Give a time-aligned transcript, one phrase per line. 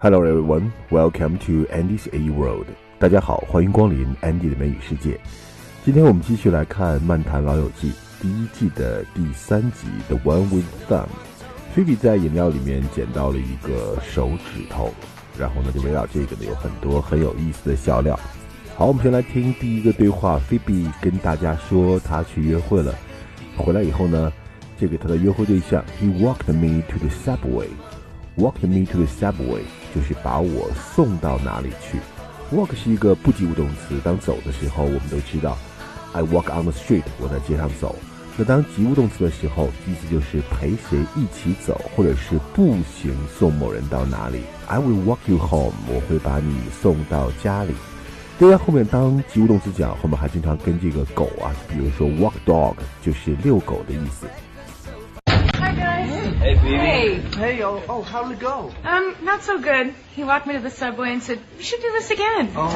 [0.00, 2.66] Hello everyone, welcome to Andy's A World.
[3.00, 5.18] 大家好，欢迎光临 Andy 的美语世界。
[5.84, 7.90] 今天我们继续来看《漫谈老友记》
[8.22, 11.02] 第一季的第三集《The One with Thumb》。
[11.74, 14.94] 菲比在饮料里面捡到了一个手指头，
[15.36, 18.16] 然后呢，就围绕这个呢有很多很有意思的笑料。
[18.76, 20.38] 好，我们先来听第一个对话。
[20.38, 22.94] 菲比跟大家说她去约会了，
[23.56, 24.32] 回来以后呢，
[24.78, 27.66] 这个她的约会对象，He walked me to the subway.
[28.36, 29.62] Walked me to the subway
[29.94, 31.98] 就是把我送到哪里去。
[32.54, 35.56] Walk 是一个不及物动词，当走的时候，我们都知道
[36.12, 37.94] ，I walk on the street，我在街上走。
[38.36, 44.42] 那当及物动词的时候，意思就是陪谁一起走，或者是步行送某人到哪里。
[44.66, 47.74] I will walk you home，我会把你送到家里。
[48.38, 54.26] 对，后面当及物动词讲，后面还经常跟这个狗啊，比如说 walk dog 就是遛狗的意思。
[55.78, 56.10] Guys.
[56.40, 56.54] Hey.
[56.56, 57.20] Hey.
[57.36, 58.70] Hey, oh, oh, how did it go?
[58.84, 59.94] Um, not so good.
[60.14, 62.68] He walked me to the subway and said, "We should do this again." Oh.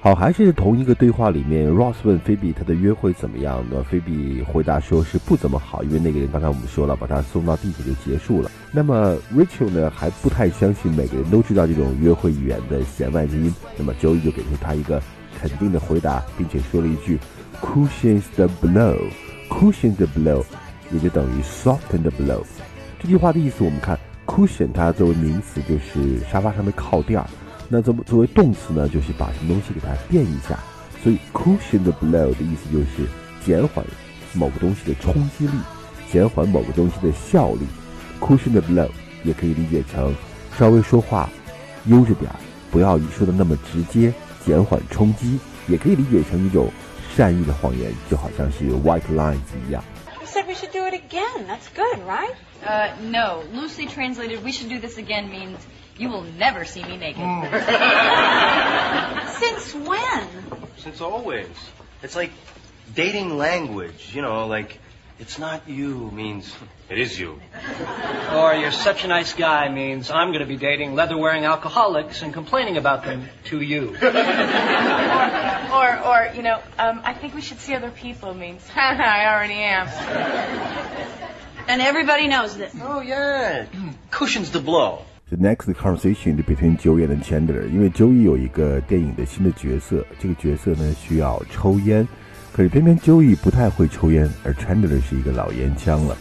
[0.00, 3.82] 好，还是同一个对话里面，Ross 问菲比他的约会怎么样呢？
[3.90, 8.50] 菲比回答说是不怎么好，因为那个人刚才我们说了，把他送到地铁就结束了。
[8.70, 13.54] 那么 Rachel 呢，还不太相信每个人都知道这种约会语言的弦外之音。
[13.78, 15.00] 那么 Joey 就给出他一个
[15.40, 17.18] 肯定的回答，并且说了一句
[17.62, 20.44] “cushions the blow”，cushions the blow
[20.94, 22.42] 也就等于 soften the blow。
[22.98, 27.26] 这句话的意思，我们看 cushion 它作为名词就是沙发上的靠垫儿。
[27.68, 30.58] 那作作为动词呢，就是把什么东西给它垫一下，
[31.02, 33.08] 所以 cushion the blow 的意思就是
[33.44, 33.84] 减缓
[34.32, 35.52] 某个东西的冲击力，
[36.10, 37.66] 减缓某个东西的效力。
[38.20, 38.88] cushion the blow
[39.24, 40.14] 也可以理解成
[40.56, 41.28] 稍微说话
[41.86, 42.36] 悠着点儿，
[42.70, 44.12] 不要说的那么直接，
[44.46, 46.70] 减缓冲击，也可以理解成一种
[47.14, 49.82] 善意的谎言，就好像是 white lines 一样。
[50.34, 51.46] You said we should do it again.
[51.46, 52.34] That's good, right?
[52.66, 53.44] Uh, no.
[53.52, 55.64] Loosely translated, we should do this again means
[55.96, 57.22] you will never see me naked.
[59.38, 60.26] Since when?
[60.78, 61.46] Since always.
[62.02, 62.32] It's like
[62.96, 64.80] dating language, you know, like,
[65.19, 66.55] it's not you means
[66.89, 67.39] it is you.
[68.33, 72.21] Or you're such a nice guy means I'm going to be dating leather wearing alcoholics
[72.21, 73.95] and complaining about them to you.
[75.71, 79.55] Or, or, you know, um, I think we should see other people means, I already
[79.55, 79.87] am.
[81.67, 82.73] And everybody knows this.
[82.81, 83.65] Oh, yeah.
[84.09, 85.03] Cushions the blow.
[85.29, 92.07] The next conversation between Joey and Chandler，因为 Joey 有一个电影的新的角色，这个角色呢需要抽烟，
[92.56, 96.16] 可是偏偏 Joey 不太会抽烟，而 Chandler 是一个老烟枪了，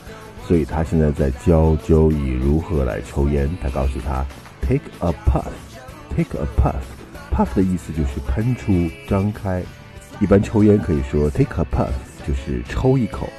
[0.48, 3.48] 所以他现在在教 Joey 如何来抽烟。
[3.62, 4.26] 他告诉他
[4.60, 9.62] ，Take a puff，Take a puff，puff 的意思就是喷出、张开。
[10.20, 11.92] 一般抽烟可以说 take a puff，
[12.28, 13.30] 就是抽一口。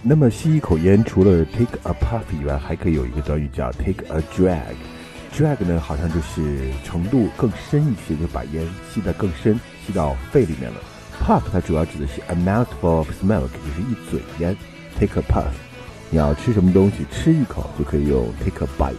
[0.00, 4.76] 那么吸一口烟，除了 take a puff 以外，还可以有一个短语叫 take a drag。
[5.34, 10.76] drag 呢，好像就是程度更深一些，就把烟吸得更深，吸到肺里面了。
[11.28, 14.56] Puff 它主要指的是 a mouthful of smoke，就是一嘴烟。
[14.98, 15.52] take a puff，
[16.08, 18.94] 你要吃什么东西，吃一口就可以用 take a bite。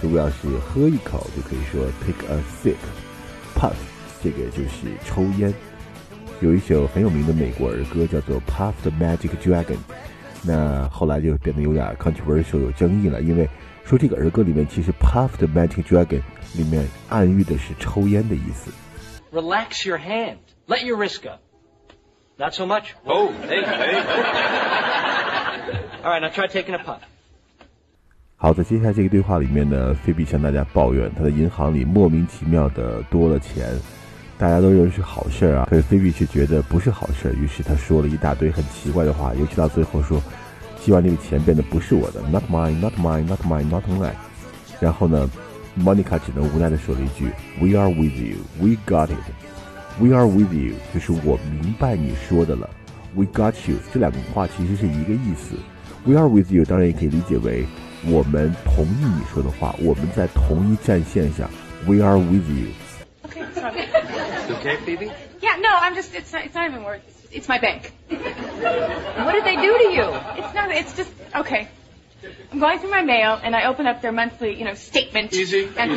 [0.00, 2.74] 如果要是喝一口，就可以说 take a sip。
[3.54, 3.76] puff
[4.20, 5.54] 这个就是抽烟。
[6.40, 9.76] 有一首很有名的美国儿歌叫做《Puff the Magic Dragon》，
[10.42, 13.48] 那后来就变得有点 controversial 有争议了，因为
[13.84, 16.22] 说这个儿歌里面其实 Puff the Magic Dragon
[16.54, 18.72] 里面暗喻的是抽烟的意思。
[19.30, 20.38] Relax your hand.
[20.66, 21.38] Let your wrist go.
[22.42, 22.96] Not so much?
[23.06, 23.94] Oh, hey, hey.
[26.02, 26.98] All right, now try taking a puff.
[28.36, 33.68] 好，在接下来这个对话里面呢，菲比向大家抱怨他的银行里莫名其妙的多了钱，
[34.36, 40.20] 大家都认为是好事儿啊，可是菲比却觉得不是好事儿，于是他说了一大堆很奇怪的话，尤其到最后说，
[40.80, 44.10] 希望这个钱变得不是我的，not mine，not mine，not mine，not mine。
[44.80, 45.30] 然后呢
[45.78, 47.30] ，Monica 只能无奈的说了一句
[47.60, 49.10] ，We are with you，we got
[49.91, 52.69] it，we are with you，就是我明白你说的了，
[53.15, 55.55] we got you，这两个话其实是一个意思，
[56.05, 57.65] we are with you 当然也可以理解为。
[58.05, 61.49] 我们同意你说的话，我们在同一战线上。
[61.87, 62.67] We are with you。
[63.25, 63.87] Okay, sorry.
[64.47, 65.11] You okay, Phoebe?
[65.41, 67.01] Yeah, no, I'm just, it's not, it's not even words.
[67.31, 67.91] It's my bank.
[68.07, 70.13] What did they do to you?
[70.37, 71.67] It's not, it's just, okay.
[72.51, 75.33] I'm going through my mail and I open up their monthly, you know, statement.
[75.33, 75.67] Easy.
[75.75, 75.91] And,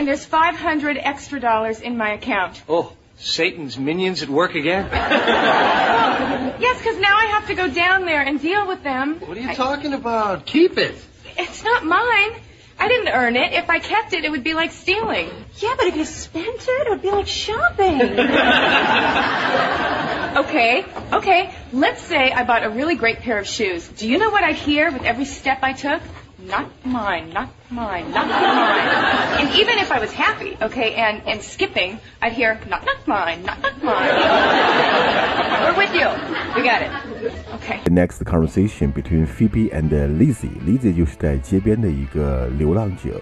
[0.00, 2.62] and there's 500 extra dollars in my account.
[2.66, 4.88] Oh, Satan's minions at work again?
[6.60, 9.18] Yes, because now I have to go down there and deal with them.
[9.20, 10.44] What are you I- talking about?
[10.44, 10.94] Keep it.
[11.38, 12.32] It's not mine.
[12.78, 13.54] I didn't earn it.
[13.54, 15.30] If I kept it, it would be like stealing.
[15.56, 18.00] Yeah, but if you spent it, it would be like shopping.
[20.30, 21.52] Okay, okay.
[21.72, 23.86] Let's say I bought a really great pair of shoes.
[23.88, 26.00] Do you know what I'd hear with every step I took?
[26.47, 29.39] not mine, not mine, not mine.
[29.39, 33.43] and even if I was happy, okay, and, and skipping, I'd hear, not, not mine,
[33.43, 34.09] not, not mine.
[35.63, 36.07] We're with you.
[36.55, 36.91] We got it.
[37.55, 37.79] Okay.
[37.83, 40.51] The next conversation between Phoebe and Lizzie.
[40.65, 43.21] Lizzie 就是在街边的一个流浪者。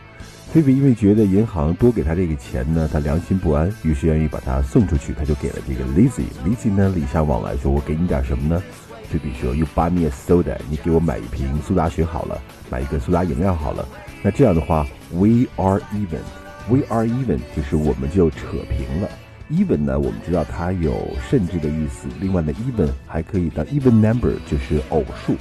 [0.51, 8.61] 菲比因为觉得银行多给他这个钱呢，他良心不安，于是愿意把他送出去，他就给了这个 Lizzie。Lizzie 呢礼尚往来，说我给你点什么呢？
[9.10, 12.40] 菲比说：“You buy me a soda，你给我买一瓶苏打水好了，
[12.70, 13.86] 买一个苏打饮料好了。
[14.22, 18.38] 那这样的话，We are even，We are even 就是我们就扯
[18.68, 19.08] 平了。
[19.50, 22.06] Even 呢，我们知道它有甚至的意思。
[22.20, 25.34] 另外呢，even 还可以当 even number，就是偶数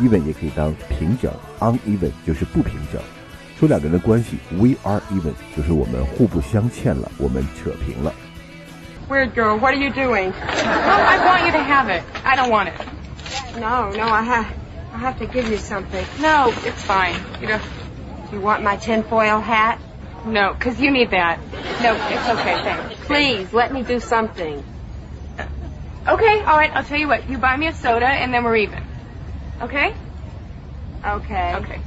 [0.00, 3.00] ；even 也可以当平整，uneven 就是不平整。”
[3.56, 8.12] 说两个人的关系，We are even，就是我们互不相欠了，我们扯平了。
[9.08, 10.32] Weird girl, what are you doing?
[10.64, 12.02] I want you to have it.
[12.24, 12.74] I don't want it.
[13.59, 14.45] No, no, I have,
[14.93, 16.05] I have to give you something.
[16.21, 17.15] No, it's fine.
[17.41, 17.59] You know,
[18.31, 19.79] You want my tinfoil hat?
[20.25, 21.39] no, because you need that.
[21.81, 22.95] No, it's okay, thanks.
[23.05, 24.61] Please, let me do something.
[26.07, 27.29] Okay, all right, I'll tell you what.
[27.29, 28.83] You buy me a soda, and then we're even.
[29.61, 29.93] Okay?
[31.05, 31.55] Okay.
[31.55, 31.79] Okay.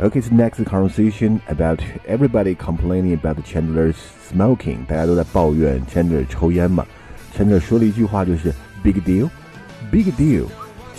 [0.00, 3.96] Okay, so next conversation about everybody complaining about Chandler's
[4.28, 6.84] smoking，大家都在抱怨 Chandler 抽烟嘛。
[7.36, 10.46] Chandler 说了一句话，就是 Big deal，Big deal。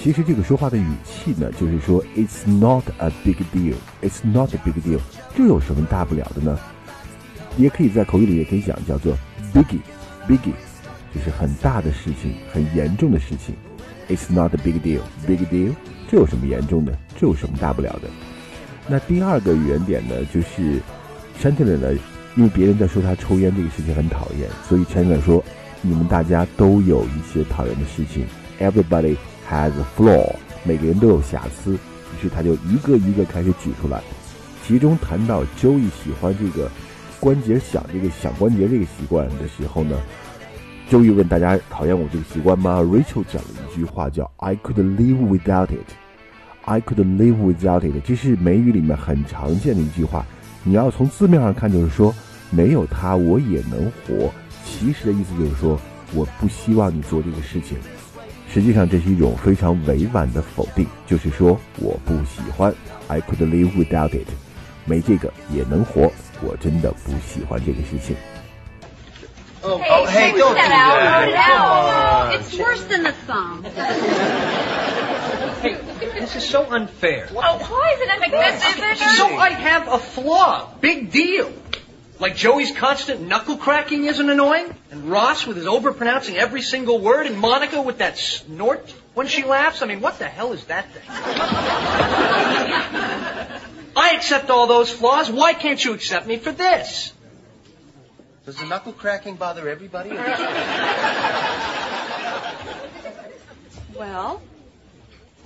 [0.02, 4.98] 其实这个说话的语气呢，就是说 It's not a big deal，It's not a big deal，
[5.36, 6.58] 这有什么大不了的呢？
[7.58, 9.14] 也可以在口语里也可以讲叫做
[9.52, 10.54] biggie，biggie，
[11.14, 13.54] 就是很大的事情，很严重的事情。
[14.08, 15.74] It's not a big deal，big deal，
[16.08, 16.96] 这有什么严重的？
[17.18, 18.08] 这有什么大不了的？
[18.88, 20.80] 那第二个原点呢，就是
[21.42, 21.92] Chandler 呢，
[22.36, 25.44] 因为别人在说他抽烟这个事情很讨厌，所以 Chandler 说，
[25.82, 28.24] 你们大家都有一些讨厌的事情
[28.58, 29.16] ，Everybody
[29.50, 31.74] has a flaw，每个人都有瑕疵。
[31.74, 34.00] 于是他就一个一个开始举出来，
[34.66, 36.70] 其中谈到 Joey 喜欢这个
[37.18, 39.96] 关节响这个响关节这个习惯的时候呢
[40.90, 45.92] ，Joey 问大家讨厌我这个习惯吗？Rachel 讲了一句话叫 I could live without it。
[46.62, 50.26] I could live without it，这是美语里面很常见的一句话。
[50.62, 52.14] 你要从字面上看，就是说
[52.50, 54.30] 没有它我也能活。
[54.64, 55.80] 其实的意思就是说，
[56.14, 57.78] 我不希望你做这个事情。
[58.53, 62.73] 实际上，这是一种非常委婉的否定，就是说我不喜欢。
[63.07, 64.27] I could live without it，
[64.85, 66.11] 没这个也能活。
[66.41, 68.15] 我真的不喜欢这个事情。
[69.61, 71.31] Oh, oh hey, don't do that.
[71.47, 72.37] Come on.
[72.37, 73.63] It's worse than the thumb.
[75.63, 75.75] Hey,
[76.19, 77.27] this is so unfair.
[77.33, 78.61] Oh, why is it like this?
[78.63, 78.97] Is it?
[79.17, 80.69] So I have a flaw.
[80.81, 81.49] Big deal.
[82.20, 87.26] Like Joey's constant knuckle cracking isn't annoying, and Ross with his overpronouncing every single word,
[87.26, 89.80] and Monica with that snort when she laughs.
[89.80, 91.02] I mean, what the hell is that thing?
[93.96, 95.30] I accept all those flaws.
[95.30, 97.14] Why can't you accept me for this?
[98.44, 100.10] Does the knuckle cracking bother everybody?
[100.10, 100.42] or just-
[103.96, 104.42] Well,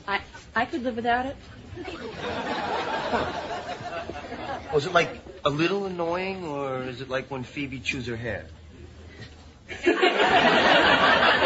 [0.09, 0.21] I
[0.57, 1.37] I could live without it.
[4.73, 8.47] Was it like a little annoying, or is it like when Phoebe chews her hair?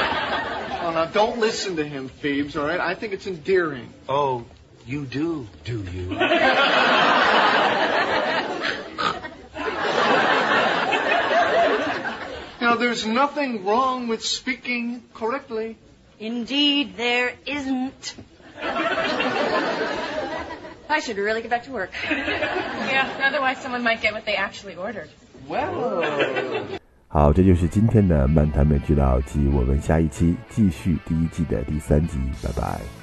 [0.80, 2.80] Oh, now don't listen to him, Phoebes, all right?
[2.80, 3.92] I think it's endearing.
[4.08, 4.46] Oh,
[4.86, 6.18] you do, do you?
[12.60, 15.76] Now, there's nothing wrong with speaking correctly.
[16.18, 18.14] Indeed, there isn't.
[20.88, 21.90] I should really get back to work.
[22.08, 25.08] Yeah, otherwise someone might get what they actually ordered.
[25.48, 26.02] Well.
[27.08, 32.97] 好，这就是今天的漫谈美知道及我们下一期继续第一季的第三集，拜拜。